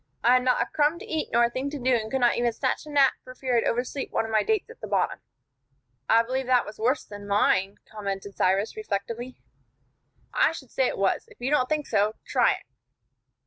[0.23, 2.35] I had not a crumb to eat nor a thing to do, and could not
[2.35, 5.19] even snatch a nap for fear I'd oversleep one of my dates at the bottom."
[6.09, 9.37] "I believe that was worse than mine," commented Cyrus, reflectively.
[10.33, 11.25] "I should say it was.
[11.27, 12.65] If you don't think so, try it."